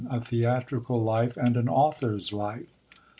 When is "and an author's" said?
1.37-2.33